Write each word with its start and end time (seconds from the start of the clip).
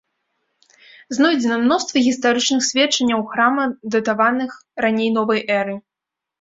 Знойдзена 1.15 1.57
мноства 1.65 1.97
гістарычных 2.07 2.61
сведчанняў 2.69 3.21
храма 3.35 3.63
датаваных 3.99 4.51
раней 4.87 5.09
новай 5.23 5.39
эры. 5.61 5.81